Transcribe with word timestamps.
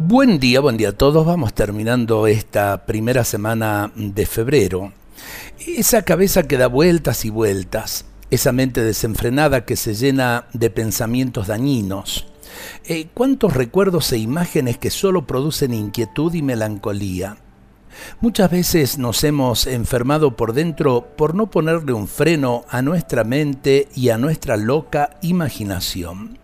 Buen 0.00 0.38
día, 0.38 0.60
buen 0.60 0.76
día 0.76 0.90
a 0.90 0.92
todos. 0.92 1.26
Vamos 1.26 1.54
terminando 1.54 2.28
esta 2.28 2.86
primera 2.86 3.24
semana 3.24 3.90
de 3.96 4.26
febrero. 4.26 4.92
Esa 5.66 6.02
cabeza 6.02 6.44
que 6.44 6.56
da 6.56 6.68
vueltas 6.68 7.24
y 7.24 7.30
vueltas, 7.30 8.04
esa 8.30 8.52
mente 8.52 8.80
desenfrenada 8.84 9.64
que 9.64 9.74
se 9.74 9.94
llena 9.94 10.46
de 10.52 10.70
pensamientos 10.70 11.48
dañinos. 11.48 12.28
Eh, 12.84 13.08
¿Cuántos 13.12 13.54
recuerdos 13.54 14.12
e 14.12 14.18
imágenes 14.18 14.78
que 14.78 14.90
solo 14.90 15.26
producen 15.26 15.74
inquietud 15.74 16.32
y 16.32 16.42
melancolía? 16.42 17.38
Muchas 18.20 18.52
veces 18.52 18.98
nos 18.98 19.24
hemos 19.24 19.66
enfermado 19.66 20.36
por 20.36 20.52
dentro 20.52 21.08
por 21.16 21.34
no 21.34 21.50
ponerle 21.50 21.92
un 21.92 22.06
freno 22.06 22.64
a 22.70 22.82
nuestra 22.82 23.24
mente 23.24 23.88
y 23.96 24.10
a 24.10 24.16
nuestra 24.16 24.56
loca 24.56 25.18
imaginación. 25.22 26.37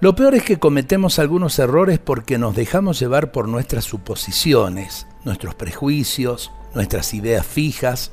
Lo 0.00 0.14
peor 0.14 0.36
es 0.36 0.44
que 0.44 0.60
cometemos 0.60 1.18
algunos 1.18 1.58
errores 1.58 1.98
porque 1.98 2.38
nos 2.38 2.54
dejamos 2.54 3.00
llevar 3.00 3.32
por 3.32 3.48
nuestras 3.48 3.84
suposiciones, 3.84 5.08
nuestros 5.24 5.56
prejuicios, 5.56 6.52
nuestras 6.72 7.14
ideas 7.14 7.44
fijas. 7.44 8.12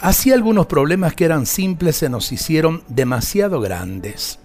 Así 0.00 0.32
algunos 0.32 0.66
problemas 0.66 1.14
que 1.14 1.24
eran 1.24 1.46
simples 1.46 1.94
se 1.96 2.08
nos 2.08 2.32
hicieron 2.32 2.82
demasiado 2.88 3.60
grandes. 3.60 4.40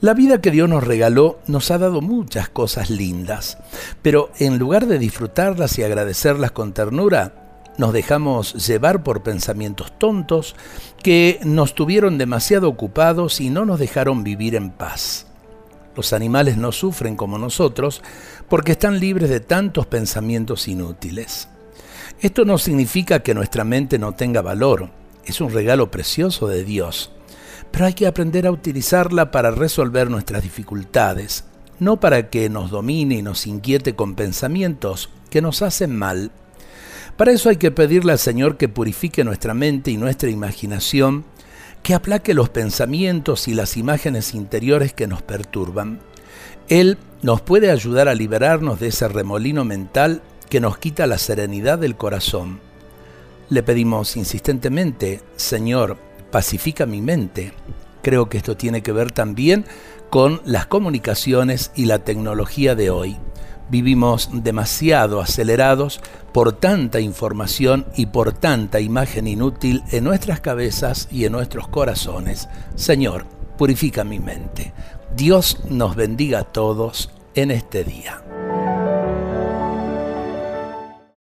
La 0.00 0.14
vida 0.14 0.40
que 0.40 0.50
Dios 0.50 0.70
nos 0.70 0.84
regaló 0.84 1.38
nos 1.46 1.70
ha 1.70 1.76
dado 1.76 2.00
muchas 2.00 2.48
cosas 2.48 2.88
lindas, 2.88 3.58
pero 4.00 4.30
en 4.38 4.58
lugar 4.58 4.86
de 4.86 4.98
disfrutarlas 4.98 5.78
y 5.78 5.82
agradecerlas 5.82 6.50
con 6.50 6.72
ternura, 6.72 7.46
nos 7.78 7.92
dejamos 7.92 8.66
llevar 8.66 9.02
por 9.02 9.22
pensamientos 9.22 9.92
tontos 9.98 10.56
que 11.02 11.40
nos 11.44 11.74
tuvieron 11.74 12.18
demasiado 12.18 12.68
ocupados 12.68 13.40
y 13.40 13.50
no 13.50 13.64
nos 13.64 13.78
dejaron 13.78 14.24
vivir 14.24 14.54
en 14.54 14.70
paz. 14.70 15.26
Los 15.96 16.12
animales 16.12 16.58
no 16.58 16.72
sufren 16.72 17.16
como 17.16 17.38
nosotros 17.38 18.02
porque 18.48 18.72
están 18.72 19.00
libres 19.00 19.30
de 19.30 19.40
tantos 19.40 19.86
pensamientos 19.86 20.68
inútiles. 20.68 21.48
Esto 22.20 22.44
no 22.44 22.58
significa 22.58 23.20
que 23.20 23.34
nuestra 23.34 23.64
mente 23.64 23.98
no 23.98 24.12
tenga 24.12 24.42
valor, 24.42 24.90
es 25.24 25.40
un 25.40 25.50
regalo 25.50 25.90
precioso 25.90 26.48
de 26.48 26.64
Dios, 26.64 27.10
pero 27.70 27.86
hay 27.86 27.94
que 27.94 28.06
aprender 28.06 28.46
a 28.46 28.52
utilizarla 28.52 29.30
para 29.30 29.50
resolver 29.50 30.10
nuestras 30.10 30.42
dificultades, 30.42 31.44
no 31.78 31.98
para 31.98 32.28
que 32.30 32.48
nos 32.48 32.70
domine 32.70 33.16
y 33.16 33.22
nos 33.22 33.46
inquiete 33.46 33.94
con 33.94 34.14
pensamientos 34.14 35.10
que 35.30 35.42
nos 35.42 35.62
hacen 35.62 35.96
mal. 35.96 36.30
Para 37.16 37.32
eso 37.32 37.48
hay 37.48 37.56
que 37.56 37.70
pedirle 37.70 38.12
al 38.12 38.18
Señor 38.18 38.58
que 38.58 38.68
purifique 38.68 39.24
nuestra 39.24 39.54
mente 39.54 39.90
y 39.90 39.96
nuestra 39.96 40.28
imaginación 40.28 41.24
que 41.86 41.94
aplaque 41.94 42.34
los 42.34 42.48
pensamientos 42.48 43.46
y 43.46 43.54
las 43.54 43.76
imágenes 43.76 44.34
interiores 44.34 44.92
que 44.92 45.06
nos 45.06 45.22
perturban. 45.22 46.00
Él 46.68 46.98
nos 47.22 47.42
puede 47.42 47.70
ayudar 47.70 48.08
a 48.08 48.14
liberarnos 48.16 48.80
de 48.80 48.88
ese 48.88 49.06
remolino 49.06 49.64
mental 49.64 50.20
que 50.50 50.58
nos 50.58 50.78
quita 50.78 51.06
la 51.06 51.16
serenidad 51.16 51.78
del 51.78 51.94
corazón. 51.94 52.58
Le 53.50 53.62
pedimos 53.62 54.16
insistentemente, 54.16 55.20
Señor, 55.36 55.96
pacifica 56.32 56.86
mi 56.86 57.00
mente. 57.00 57.52
Creo 58.02 58.28
que 58.28 58.38
esto 58.38 58.56
tiene 58.56 58.82
que 58.82 58.90
ver 58.90 59.12
también 59.12 59.64
con 60.10 60.42
las 60.44 60.66
comunicaciones 60.66 61.70
y 61.76 61.84
la 61.84 62.00
tecnología 62.00 62.74
de 62.74 62.90
hoy. 62.90 63.16
Vivimos 63.68 64.30
demasiado 64.32 65.20
acelerados 65.20 66.00
por 66.32 66.52
tanta 66.52 67.00
información 67.00 67.86
y 67.96 68.06
por 68.06 68.32
tanta 68.32 68.80
imagen 68.80 69.26
inútil 69.26 69.82
en 69.90 70.04
nuestras 70.04 70.40
cabezas 70.40 71.08
y 71.10 71.24
en 71.24 71.32
nuestros 71.32 71.66
corazones. 71.68 72.48
Señor, 72.74 73.26
purifica 73.58 74.04
mi 74.04 74.20
mente. 74.20 74.72
Dios 75.16 75.58
nos 75.68 75.96
bendiga 75.96 76.40
a 76.40 76.44
todos 76.44 77.10
en 77.34 77.50
este 77.50 77.84
día. 77.84 78.25